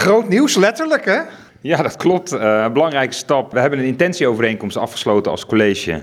groot 0.00 0.28
nieuws, 0.28 0.56
letterlijk 0.56 1.04
hè? 1.04 1.18
Ja, 1.60 1.82
dat 1.82 1.96
klopt. 1.96 2.32
Uh, 2.32 2.62
een 2.64 2.72
belangrijke 2.72 3.14
stap. 3.14 3.52
We 3.52 3.60
hebben 3.60 3.78
een 3.78 3.84
intentieovereenkomst 3.84 4.76
afgesloten 4.76 5.30
als 5.30 5.46
college 5.46 6.02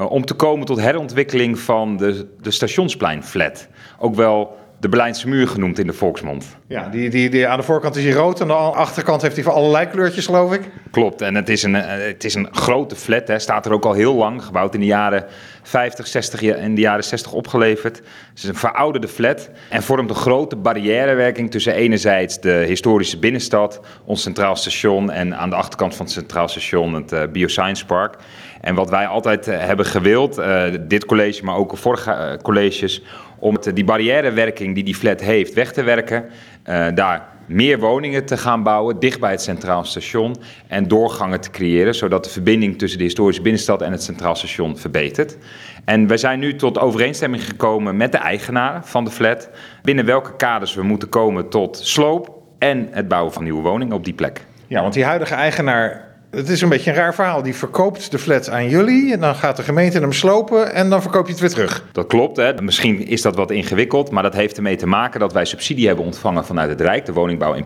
uh, 0.00 0.10
om 0.10 0.24
te 0.24 0.34
komen 0.34 0.66
tot 0.66 0.80
herontwikkeling 0.80 1.58
van 1.58 1.96
de, 1.96 2.26
de 2.40 2.50
stationspleinflat. 2.50 3.68
Ook 3.98 4.14
wel 4.14 4.56
de 4.80 4.88
Berlijnse 4.88 5.28
muur 5.28 5.48
genoemd 5.48 5.78
in 5.78 5.86
de 5.86 5.92
volksmond. 5.92 6.56
Ja, 6.66 6.88
die, 6.88 7.10
die, 7.10 7.30
die, 7.30 7.48
aan 7.48 7.58
de 7.58 7.64
voorkant 7.64 7.96
is 7.96 8.04
hij 8.04 8.12
rood 8.12 8.40
en 8.40 8.50
aan 8.52 8.70
de 8.70 8.76
achterkant 8.76 9.22
heeft 9.22 9.34
hij 9.34 9.44
van 9.44 9.54
allerlei 9.54 9.86
kleurtjes, 9.86 10.26
geloof 10.26 10.52
ik. 10.52 10.60
Klopt, 10.96 11.20
en 11.20 11.34
het 11.34 11.48
is 11.48 11.62
een, 11.62 11.74
eh, 11.74 12.06
het 12.06 12.24
is 12.24 12.34
een 12.34 12.48
grote 12.50 12.96
flat, 12.96 13.28
hè. 13.28 13.38
staat 13.38 13.66
er 13.66 13.72
ook 13.72 13.84
al 13.84 13.92
heel 13.92 14.14
lang, 14.14 14.44
gebouwd 14.44 14.74
in 14.74 14.80
de 14.80 14.86
jaren 14.86 15.24
50, 15.62 16.06
60 16.06 16.42
en 16.42 16.74
de 16.74 16.80
jaren 16.80 17.04
60 17.04 17.32
opgeleverd. 17.32 17.96
Het 17.96 18.38
is 18.38 18.44
een 18.44 18.54
verouderde 18.54 19.08
flat 19.08 19.50
en 19.70 19.82
vormt 19.82 20.10
een 20.10 20.16
grote 20.16 20.56
barrièrewerking 20.56 21.50
tussen 21.50 21.74
enerzijds 21.74 22.40
de 22.40 22.64
historische 22.66 23.18
binnenstad, 23.18 23.80
ons 24.04 24.22
centraal 24.22 24.56
station 24.56 25.10
en 25.10 25.36
aan 25.36 25.50
de 25.50 25.56
achterkant 25.56 25.94
van 25.94 26.04
het 26.04 26.14
centraal 26.14 26.48
station 26.48 26.94
het 26.94 27.12
uh, 27.12 27.22
Bioscience 27.32 27.86
Park. 27.86 28.16
En 28.60 28.74
wat 28.74 28.90
wij 28.90 29.06
altijd 29.06 29.48
uh, 29.48 29.58
hebben 29.58 29.86
gewild, 29.86 30.40
dit 30.80 31.04
college, 31.04 31.44
maar 31.44 31.56
ook 31.56 31.76
vorige 31.76 32.38
colleges, 32.42 33.02
om 33.38 33.58
die 33.74 33.84
barrièrewerking 33.84 34.74
die 34.74 34.84
die 34.84 34.94
flat 34.94 35.20
heeft 35.20 35.54
weg 35.54 35.72
te 35.72 35.82
werken. 35.82 36.24
Uh, 36.68 36.86
daar 36.94 37.28
meer 37.46 37.78
woningen 37.78 38.24
te 38.24 38.36
gaan 38.36 38.62
bouwen, 38.62 38.98
dicht 38.98 39.20
bij 39.20 39.30
het 39.30 39.42
Centraal 39.42 39.84
Station. 39.84 40.36
En 40.66 40.88
doorgangen 40.88 41.40
te 41.40 41.50
creëren, 41.50 41.94
zodat 41.94 42.24
de 42.24 42.30
verbinding 42.30 42.78
tussen 42.78 42.98
de 42.98 43.04
historische 43.04 43.42
binnenstad 43.42 43.82
en 43.82 43.92
het 43.92 44.02
Centraal 44.02 44.34
Station 44.34 44.78
verbetert. 44.78 45.36
En 45.84 46.06
wij 46.06 46.16
zijn 46.16 46.38
nu 46.38 46.56
tot 46.56 46.78
overeenstemming 46.78 47.44
gekomen 47.44 47.96
met 47.96 48.12
de 48.12 48.18
eigenaar 48.18 48.84
van 48.84 49.04
de 49.04 49.10
flat. 49.10 49.50
Binnen 49.82 50.04
welke 50.04 50.36
kaders 50.36 50.74
we 50.74 50.82
moeten 50.82 51.08
komen 51.08 51.48
tot 51.48 51.76
sloop 51.82 52.42
en 52.58 52.88
het 52.90 53.08
bouwen 53.08 53.32
van 53.32 53.42
nieuwe 53.42 53.62
woningen 53.62 53.96
op 53.96 54.04
die 54.04 54.14
plek. 54.14 54.46
Ja, 54.66 54.80
want 54.80 54.94
die 54.94 55.04
huidige 55.04 55.34
eigenaar 55.34 56.15
het 56.30 56.48
is 56.48 56.60
een 56.60 56.68
beetje 56.68 56.90
een 56.90 56.96
raar 56.96 57.14
verhaal. 57.14 57.42
Die 57.42 57.54
verkoopt 57.54 58.10
de 58.10 58.18
flat 58.18 58.50
aan 58.50 58.68
jullie. 58.68 59.12
En 59.12 59.20
dan 59.20 59.34
gaat 59.34 59.56
de 59.56 59.62
gemeente 59.62 59.98
hem 59.98 60.12
slopen. 60.12 60.72
En 60.72 60.90
dan 60.90 61.02
verkoop 61.02 61.26
je 61.26 61.32
het 61.32 61.40
weer 61.40 61.50
terug. 61.50 61.84
Dat 61.92 62.06
klopt. 62.06 62.36
Hè. 62.36 62.62
Misschien 62.62 63.06
is 63.06 63.22
dat 63.22 63.36
wat 63.36 63.50
ingewikkeld. 63.50 64.10
Maar 64.10 64.22
dat 64.22 64.34
heeft 64.34 64.56
ermee 64.56 64.76
te 64.76 64.86
maken 64.86 65.20
dat 65.20 65.32
wij 65.32 65.44
subsidie 65.44 65.86
hebben 65.86 66.04
ontvangen 66.04 66.44
vanuit 66.44 66.68
het 66.68 66.80
Rijk. 66.80 67.06
De 67.06 67.12
woningbouw. 67.12 67.56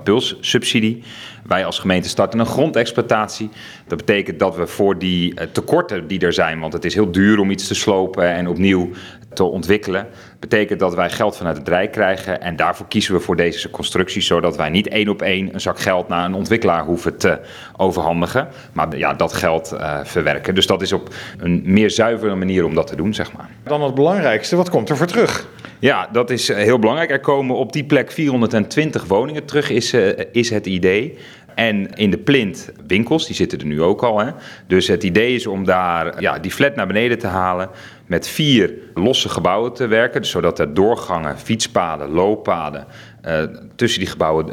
Wij 1.47 1.65
als 1.65 1.79
gemeente 1.79 2.09
starten 2.09 2.39
een 2.39 2.47
grondexploitatie. 2.47 3.51
Dat 3.87 3.99
betekent 3.99 4.39
dat 4.39 4.57
we 4.57 4.67
voor 4.67 4.99
die 4.99 5.35
eh, 5.35 5.47
tekorten 5.53 6.07
die 6.07 6.21
er 6.21 6.33
zijn. 6.33 6.61
Want 6.61 6.73
het 6.73 6.85
is 6.85 6.95
heel 6.95 7.11
duur 7.11 7.39
om 7.39 7.51
iets 7.51 7.67
te 7.67 7.75
slopen 7.75 8.35
en 8.35 8.49
opnieuw 8.49 8.91
te 9.33 9.45
ontwikkelen. 9.45 10.07
Betekent 10.39 10.81
dat 10.81 10.95
wij 10.95 11.11
geld 11.11 11.37
vanuit 11.37 11.57
het 11.57 11.69
Rijk 11.69 11.93
krijgen. 11.93 12.41
En 12.41 12.57
daarvoor 12.57 12.87
kiezen 12.89 13.15
we 13.15 13.21
voor 13.21 13.37
deze 13.37 13.71
constructie. 13.71 14.23
Zodat 14.23 14.57
wij 14.57 14.71
niet 14.71 14.89
één 14.89 15.09
op 15.09 15.23
één 15.23 15.55
een 15.55 15.61
zak 15.61 15.79
geld 15.79 16.09
naar 16.09 16.25
een 16.25 16.35
ontwikkelaar 16.35 16.85
hoeven 16.85 17.17
te 17.17 17.39
overhandigen. 17.77 18.49
Maar 18.73 18.97
ja, 18.97 19.15
dat 19.15 19.33
geld 19.33 19.73
uh, 19.73 19.99
verwerken. 20.03 20.55
Dus 20.55 20.67
dat 20.67 20.83
is 20.83 20.93
op 20.93 21.15
een 21.39 21.63
meer 21.65 21.91
zuivere 21.91 22.35
manier 22.35 22.65
om 22.65 22.75
dat 22.75 22.87
te 22.87 22.97
doen, 22.97 23.15
zeg 23.15 23.33
maar. 23.33 23.51
Dan 23.63 23.83
het 23.83 23.95
belangrijkste, 23.95 24.57
wat 24.57 24.71
komt 24.71 24.89
er 24.89 24.97
voor 24.97 25.07
terug? 25.07 25.47
Ja, 25.81 26.09
dat 26.13 26.31
is 26.31 26.49
heel 26.49 26.79
belangrijk. 26.79 27.11
Er 27.11 27.21
komen 27.21 27.57
op 27.57 27.73
die 27.73 27.85
plek 27.85 28.11
420 28.11 29.05
woningen 29.05 29.45
terug, 29.45 29.71
is, 29.71 29.95
uh, 29.95 30.19
is 30.33 30.51
het 30.51 30.67
idee. 30.67 31.19
En 31.55 31.95
in 31.95 32.11
de 32.11 32.19
plint 32.19 32.73
winkels, 32.87 33.27
die 33.27 33.37
zitten 33.37 33.59
er 33.59 33.67
nu 33.67 33.83
ook 33.83 34.03
al. 34.03 34.19
Hè? 34.21 34.31
Dus 34.67 34.89
het 34.89 35.03
idee 35.03 35.35
is 35.35 35.47
om 35.47 35.65
daar 35.65 36.21
ja, 36.21 36.39
die 36.39 36.51
flat 36.51 36.75
naar 36.75 36.87
beneden 36.87 37.19
te 37.19 37.27
halen. 37.27 37.71
Met 38.07 38.29
vier 38.29 38.73
losse 38.95 39.29
gebouwen 39.29 39.73
te 39.73 39.87
werken. 39.87 40.25
Zodat 40.25 40.59
er 40.59 40.75
doorgangen, 40.75 41.39
fietspaden, 41.39 42.09
looppaden 42.09 42.87
uh, 43.27 43.43
tussen 43.77 44.01
die 44.01 44.09
gebouwen 44.09 44.53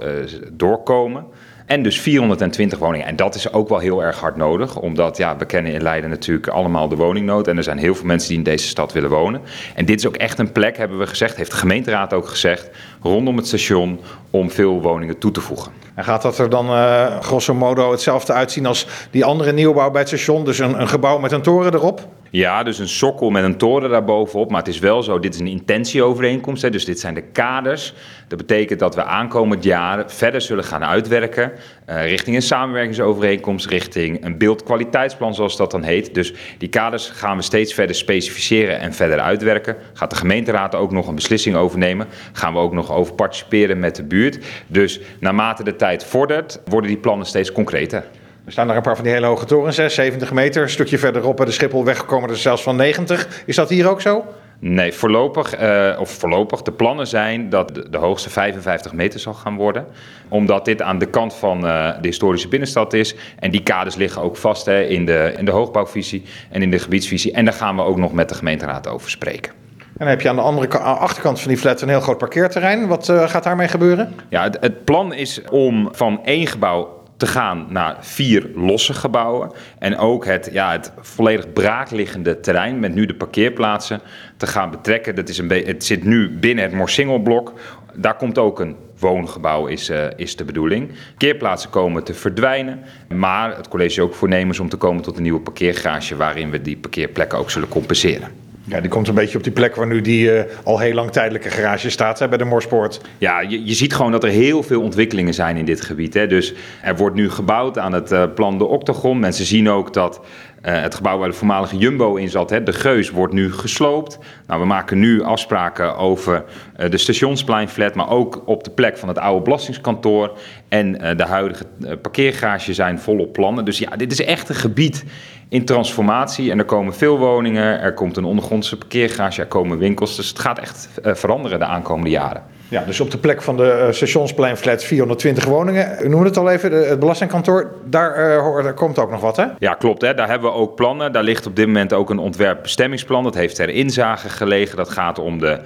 doorkomen. 0.53 1.25
En 1.67 1.83
dus 1.83 1.99
420 1.99 2.79
woningen. 2.79 3.07
En 3.07 3.15
dat 3.15 3.35
is 3.35 3.53
ook 3.53 3.69
wel 3.69 3.79
heel 3.79 4.03
erg 4.03 4.19
hard 4.19 4.35
nodig. 4.35 4.75
Omdat 4.75 5.17
ja, 5.17 5.37
we 5.37 5.45
kennen 5.45 5.71
in 5.71 5.81
Leiden 5.81 6.09
natuurlijk 6.09 6.47
allemaal 6.47 6.87
de 6.87 6.95
woningnood. 6.95 7.47
En 7.47 7.57
er 7.57 7.63
zijn 7.63 7.77
heel 7.77 7.95
veel 7.95 8.05
mensen 8.05 8.29
die 8.29 8.37
in 8.37 8.43
deze 8.43 8.67
stad 8.67 8.93
willen 8.93 9.09
wonen. 9.09 9.41
En 9.75 9.85
dit 9.85 9.99
is 9.99 10.07
ook 10.07 10.15
echt 10.15 10.39
een 10.39 10.51
plek, 10.51 10.77
hebben 10.77 10.99
we 10.99 11.07
gezegd, 11.07 11.35
heeft 11.35 11.51
de 11.51 11.57
gemeenteraad 11.57 12.13
ook 12.13 12.27
gezegd, 12.27 12.69
rondom 13.01 13.37
het 13.37 13.47
station 13.47 13.99
om 14.31 14.51
veel 14.51 14.81
woningen 14.81 15.17
toe 15.17 15.31
te 15.31 15.41
voegen. 15.41 15.71
En 15.95 16.03
gaat 16.03 16.21
dat 16.21 16.37
er 16.37 16.49
dan 16.49 16.65
uh, 16.65 17.19
grosso 17.19 17.53
modo 17.53 17.91
hetzelfde 17.91 18.33
uitzien 18.33 18.65
als 18.65 18.87
die 19.11 19.25
andere 19.25 19.51
nieuwbouw 19.51 19.91
bij 19.91 19.99
het 19.99 20.09
station? 20.09 20.45
Dus 20.45 20.59
een, 20.59 20.81
een 20.81 20.87
gebouw 20.87 21.19
met 21.19 21.31
een 21.31 21.41
toren 21.41 21.73
erop? 21.73 22.07
Ja, 22.31 22.63
dus 22.63 22.79
een 22.79 22.87
sokkel 22.87 23.29
met 23.29 23.43
een 23.43 23.57
toren 23.57 23.89
daarbovenop. 23.89 24.49
Maar 24.49 24.59
het 24.59 24.67
is 24.67 24.79
wel 24.79 25.03
zo, 25.03 25.19
dit 25.19 25.33
is 25.33 25.39
een 25.39 25.47
intentieovereenkomst. 25.47 26.61
Hè, 26.61 26.69
dus 26.69 26.85
dit 26.85 26.99
zijn 26.99 27.13
de 27.13 27.21
kaders. 27.21 27.93
Dat 28.27 28.37
betekent 28.37 28.79
dat 28.79 28.95
we 28.95 29.03
aankomend 29.03 29.63
jaar 29.63 30.11
verder 30.11 30.41
zullen 30.41 30.63
gaan 30.63 30.85
uitwerken. 30.85 31.51
Uh, 31.89 32.05
richting 32.07 32.35
een 32.35 32.41
samenwerkingsovereenkomst, 32.41 33.65
richting 33.65 34.25
een 34.25 34.37
beeldkwaliteitsplan 34.37 35.35
zoals 35.35 35.57
dat 35.57 35.71
dan 35.71 35.83
heet. 35.83 36.13
Dus 36.13 36.33
die 36.57 36.69
kaders 36.69 37.09
gaan 37.09 37.37
we 37.37 37.43
steeds 37.43 37.73
verder 37.73 37.95
specificeren 37.95 38.79
en 38.79 38.93
verder 38.93 39.19
uitwerken. 39.19 39.75
Gaat 39.93 40.09
de 40.09 40.15
gemeenteraad 40.15 40.75
ook 40.75 40.91
nog 40.91 41.07
een 41.07 41.15
beslissing 41.15 41.55
overnemen. 41.55 42.07
Gaan 42.33 42.53
we 42.53 42.59
ook 42.59 42.73
nog 42.73 42.91
over 42.91 43.13
participeren 43.13 43.79
met 43.79 43.95
de 43.95 44.03
buurt. 44.03 44.45
Dus 44.67 44.99
naarmate 45.19 45.63
de 45.63 45.75
tijd 45.75 46.05
vordert, 46.05 46.61
worden 46.65 46.89
die 46.89 46.99
plannen 46.99 47.27
steeds 47.27 47.51
concreter. 47.51 48.03
Er 48.47 48.53
staan 48.53 48.69
er 48.69 48.75
een 48.75 48.81
paar 48.81 48.95
van 48.95 49.03
die 49.03 49.13
hele 49.13 49.25
hoge 49.25 49.45
torens, 49.45 49.75
70 49.75 50.33
meter. 50.33 50.61
Een 50.61 50.69
stukje 50.69 50.97
verderop 50.97 51.35
bij 51.37 51.45
de 51.45 51.51
Schiphol 51.51 51.85
weggekomen 51.85 52.29
er 52.29 52.37
zelfs 52.37 52.63
van 52.63 52.75
90. 52.75 53.43
Is 53.45 53.55
dat 53.55 53.69
hier 53.69 53.89
ook 53.89 54.01
zo? 54.01 54.25
Nee, 54.59 54.93
voorlopig, 54.93 55.61
uh, 55.61 55.99
of 55.99 56.09
voorlopig, 56.09 56.61
de 56.61 56.71
plannen 56.71 57.07
zijn 57.07 57.49
dat 57.49 57.75
de, 57.75 57.89
de, 57.89 57.97
hoogste 57.97 58.29
55 58.29 58.93
meter 58.93 59.19
zal 59.19 59.33
gaan 59.33 59.55
worden. 59.55 59.85
Omdat 60.27 60.65
dit 60.65 60.81
aan 60.81 60.99
de 60.99 61.05
kant 61.05 61.33
van 61.33 61.65
uh, 61.65 61.89
de 62.01 62.07
historische 62.07 62.47
binnenstad 62.47 62.93
is. 62.93 63.15
En 63.39 63.51
die 63.51 63.63
kaders 63.63 63.95
liggen 63.95 64.21
ook 64.21 64.37
vast 64.37 64.65
hè, 64.65 64.81
in, 64.81 65.05
de, 65.05 65.33
in 65.37 65.45
de 65.45 65.51
hoogbouwvisie 65.51 66.23
en 66.49 66.61
in 66.61 66.71
de 66.71 66.79
gebiedsvisie. 66.79 67.31
En 67.31 67.45
daar 67.45 67.53
gaan 67.53 67.75
we 67.75 67.81
ook 67.81 67.97
nog 67.97 68.13
met 68.13 68.29
de 68.29 68.35
gemeenteraad 68.35 68.87
over 68.87 69.09
spreken. 69.09 69.51
En 69.77 70.05
dan 70.05 70.07
heb 70.07 70.21
je 70.21 70.29
aan 70.29 70.35
de 70.35 70.41
andere 70.41 70.77
achterkant 70.79 71.39
van 71.39 71.47
die 71.47 71.57
flat 71.57 71.81
een 71.81 71.89
heel 71.89 72.01
groot 72.01 72.17
parkeerterrein. 72.17 72.87
Wat 72.87 73.07
uh, 73.07 73.29
gaat 73.29 73.43
daarmee 73.43 73.67
gebeuren? 73.67 74.13
Ja, 74.29 74.43
het, 74.43 74.57
het 74.59 74.85
plan 74.85 75.13
is 75.13 75.41
om 75.49 75.89
van 75.91 76.25
één 76.25 76.47
gebouw 76.47 76.96
te 77.17 77.27
gaan 77.27 77.65
naar 77.69 77.97
vier 77.99 78.49
losse 78.55 78.93
gebouwen. 78.93 79.51
En 79.79 79.97
ook 79.97 80.25
het, 80.25 80.49
ja, 80.51 80.71
het 80.71 80.91
volledig 80.99 81.53
braakliggende 81.53 82.39
terrein 82.39 82.79
met 82.79 82.93
nu 82.93 83.05
de 83.05 83.15
parkeerplaatsen 83.15 84.01
te 84.37 84.47
gaan 84.47 84.69
betrekken. 84.69 85.15
Dat 85.15 85.29
is 85.29 85.37
een 85.37 85.49
het 85.49 85.85
zit 85.85 86.03
nu 86.03 86.29
binnen 86.29 86.63
het 86.63 86.73
Morsingelblok. 86.73 87.53
Daar 87.93 88.15
komt 88.15 88.37
ook 88.37 88.59
een 88.59 88.75
woongebouw, 88.99 89.65
is, 89.65 89.89
uh, 89.89 90.05
is 90.15 90.35
de 90.35 90.43
bedoeling. 90.43 90.91
Parkeerplaatsen 91.09 91.69
komen 91.69 92.03
te 92.03 92.13
verdwijnen. 92.13 92.79
Maar 93.15 93.55
het 93.55 93.67
college 93.67 94.01
ook 94.01 94.13
voornemens 94.13 94.59
om 94.59 94.69
te 94.69 94.77
komen 94.77 95.03
tot 95.03 95.17
een 95.17 95.23
nieuwe 95.23 95.39
parkeergarage... 95.39 96.15
waarin 96.15 96.49
we 96.49 96.61
die 96.61 96.77
parkeerplekken 96.77 97.37
ook 97.37 97.51
zullen 97.51 97.67
compenseren. 97.67 98.46
Ja, 98.69 98.81
die 98.81 98.89
komt 98.89 99.07
een 99.07 99.15
beetje 99.15 99.37
op 99.37 99.43
die 99.43 99.53
plek 99.53 99.75
waar 99.75 99.87
nu 99.87 100.01
die 100.01 100.33
uh, 100.33 100.41
al 100.63 100.79
heel 100.79 100.93
lang 100.93 101.11
tijdelijke 101.11 101.49
garage 101.49 101.89
staat 101.89 102.19
hè, 102.19 102.27
bij 102.27 102.37
de 102.37 102.43
Morspoort. 102.43 103.01
Ja, 103.17 103.41
je, 103.41 103.65
je 103.65 103.73
ziet 103.73 103.93
gewoon 103.93 104.11
dat 104.11 104.23
er 104.23 104.29
heel 104.29 104.63
veel 104.63 104.81
ontwikkelingen 104.81 105.33
zijn 105.33 105.57
in 105.57 105.65
dit 105.65 105.81
gebied. 105.81 106.13
Hè. 106.13 106.27
Dus 106.27 106.53
er 106.81 106.95
wordt 106.95 107.15
nu 107.15 107.29
gebouwd 107.29 107.77
aan 107.77 107.93
het 107.93 108.11
uh, 108.11 108.23
plan 108.35 108.57
de 108.57 108.65
Octagon. 108.65 109.19
Mensen 109.19 109.45
zien 109.45 109.69
ook 109.69 109.93
dat 109.93 110.21
uh, 110.65 110.81
het 110.81 110.95
gebouw 110.95 111.17
waar 111.17 111.29
de 111.29 111.35
voormalige 111.35 111.77
Jumbo 111.77 112.15
in 112.15 112.29
zat, 112.29 112.49
hè, 112.49 112.63
de 112.63 112.73
Geus, 112.73 113.09
wordt 113.09 113.33
nu 113.33 113.53
gesloopt. 113.53 114.19
Nou, 114.47 114.59
we 114.59 114.65
maken 114.65 114.99
nu 114.99 115.21
afspraken 115.21 115.97
over 115.97 116.43
de 116.89 116.97
stationspleinflat, 116.97 117.95
maar 117.95 118.09
ook 118.09 118.41
op 118.45 118.63
de 118.63 118.71
plek 118.71 118.97
van 118.97 119.07
het 119.07 119.17
oude 119.17 119.43
belastingskantoor. 119.43 120.37
En 120.67 120.91
de 121.17 121.25
huidige 121.25 121.65
parkeergarage 122.01 122.73
zijn 122.73 122.99
volop 122.99 123.33
plannen. 123.33 123.65
Dus 123.65 123.79
ja, 123.79 123.95
dit 123.95 124.11
is 124.11 124.21
echt 124.21 124.49
een 124.49 124.55
gebied 124.55 125.05
in 125.49 125.65
transformatie. 125.65 126.51
En 126.51 126.59
er 126.59 126.65
komen 126.65 126.93
veel 126.93 127.17
woningen, 127.17 127.81
er 127.81 127.93
komt 127.93 128.17
een 128.17 128.25
ondergrondse 128.25 128.77
parkeergarage, 128.77 129.41
er 129.41 129.47
komen 129.47 129.77
winkels. 129.77 130.15
Dus 130.15 130.29
het 130.29 130.39
gaat 130.39 130.59
echt 130.59 130.89
veranderen 131.01 131.59
de 131.59 131.65
aankomende 131.65 132.09
jaren. 132.09 132.43
Ja, 132.69 132.83
dus 132.83 132.99
op 132.99 133.11
de 133.11 133.17
plek 133.17 133.41
van 133.41 133.57
de 133.57 133.83
uh, 133.87 133.93
stationsplein 133.93 134.57
420 134.57 135.45
woningen. 135.45 136.05
U 136.05 136.09
noemde 136.09 136.27
het 136.27 136.37
al 136.37 136.49
even, 136.49 136.71
het 136.89 136.99
belastingkantoor. 136.99 137.71
Daar, 137.85 138.37
uh, 138.37 138.63
daar 138.63 138.73
komt 138.73 138.99
ook 138.99 139.11
nog 139.11 139.21
wat, 139.21 139.37
hè? 139.37 139.45
Ja, 139.59 139.73
klopt. 139.73 140.01
Hè? 140.01 140.13
Daar 140.13 140.29
hebben 140.29 140.51
we 140.51 140.57
ook 140.57 140.75
plannen. 140.75 141.11
Daar 141.11 141.23
ligt 141.23 141.45
op 141.45 141.55
dit 141.55 141.65
moment 141.65 141.93
ook 141.93 142.09
een 142.09 142.19
ontwerpbestemmingsplan. 142.19 143.23
Dat 143.23 143.35
heeft 143.35 143.55
ter 143.55 143.69
inzage 143.69 144.29
gelegen. 144.29 144.77
Dat 144.77 144.89
gaat 144.89 145.19
om 145.19 145.39
de 145.39 145.59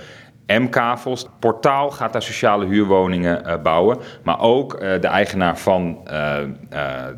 M-kavels. 0.48 1.27
Portaal 1.39 1.92
gaat 1.92 2.13
daar 2.13 2.21
sociale 2.21 2.65
huurwoningen 2.65 3.42
uh, 3.45 3.62
bouwen. 3.62 3.98
Maar 4.24 4.39
ook 4.39 4.80
de 4.80 5.07
eigenaar 5.07 5.57
van 5.57 5.98
uh, 6.12 6.38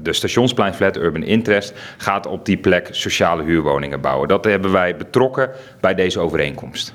de 0.02 0.14
stationspleinflat 0.14 0.98
Urban 0.98 1.24
Interest 1.24 1.74
gaat 1.98 2.28
op 2.28 2.46
die 2.46 2.58
plek 2.58 2.88
sociale 2.92 3.44
huurwoningen 3.44 4.02
bouwen. 4.02 4.28
Dat 4.28 4.46
hebben 4.46 4.72
wij 4.72 4.96
betrokken 4.96 5.50
bij 5.80 5.96
deze 5.96 6.20
overeenkomst. 6.20 6.94